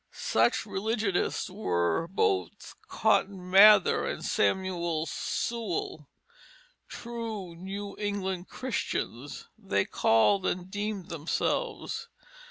Such 0.13 0.65
religionists 0.65 1.47
were 1.47 2.07
both 2.07 2.73
Cotton 2.87 3.51
Mather 3.51 4.03
and 4.07 4.25
Samuel 4.25 5.05
Sewall, 5.05 6.09
"true 6.89 7.55
New 7.55 7.95
English 7.99 8.47
Christians" 8.49 9.47
they 9.59 9.85
called 9.85 10.47
and 10.47 10.71
deemed 10.71 11.09
themselves. 11.09 12.07